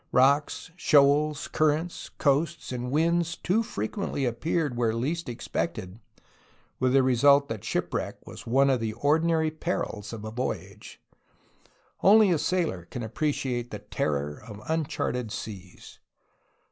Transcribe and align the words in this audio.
Rocks, 0.11 0.71
shoals, 0.75 1.47
currents, 1.47 2.09
coasts, 2.17 2.71
and 2.71 2.89
winds 2.89 3.35
too 3.37 3.61
frequently 3.61 4.25
appeared 4.25 4.75
where 4.75 4.95
least 4.95 5.29
expected, 5.29 5.99
with 6.79 6.93
the 6.93 7.03
result 7.03 7.49
that 7.49 7.63
shipwreck 7.63 8.17
was 8.25 8.47
one 8.47 8.71
of 8.71 8.79
the 8.79 8.93
ordinary 8.93 9.51
perils 9.51 10.11
of 10.11 10.25
a 10.25 10.31
voyage; 10.31 10.99
only 12.01 12.31
a 12.31 12.39
sailor 12.39 12.85
can 12.85 13.03
appreciate 13.03 13.69
the 13.69 13.77
terror 13.77 14.41
of 14.43 14.59
uncharted 14.67 15.31
seas! 15.31 15.99